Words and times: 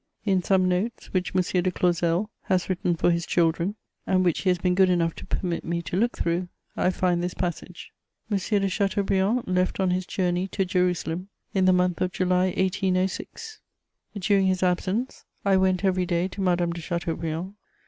In 0.25 0.41
some 0.41 0.67
notes 0.67 1.13
which 1.13 1.35
M. 1.35 1.61
de 1.63 1.69
Clausel 1.69 2.31
has 2.45 2.67
written 2.71 2.95
for 2.95 3.11
his 3.11 3.23
children, 3.23 3.75
and 4.07 4.25
which 4.25 4.39
he 4.39 4.49
has 4.49 4.57
been 4.57 4.73
good 4.73 4.89
enough 4.89 5.13
to 5.13 5.27
permit 5.27 5.63
me 5.63 5.83
to 5.83 5.95
look 5.95 6.17
through, 6.17 6.47
I 6.75 6.89
find 6.89 7.21
this 7.21 7.35
passage: 7.35 7.91
"M. 8.31 8.39
de 8.39 8.67
Chateaubriand 8.67 9.43
left 9.45 9.79
on 9.79 9.91
his 9.91 10.07
journey 10.07 10.47
to 10.47 10.65
Jerusalem 10.65 11.29
in 11.53 11.65
the 11.65 11.71
month 11.71 12.01
of 12.01 12.11
July 12.11 12.45
1806: 12.45 13.59
during 14.19 14.47
his 14.47 14.63
absence 14.63 15.23
I 15.45 15.55
went 15.57 15.85
every 15.85 16.07
day 16.07 16.27
to 16.29 16.41
Madame 16.41 16.73
de 16.73 16.81
Chateaubriand. 16.81 17.53